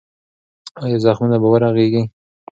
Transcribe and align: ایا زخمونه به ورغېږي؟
ایا 0.83 0.97
زخمونه 1.05 1.37
به 1.41 1.47
ورغېږي؟ 1.49 2.03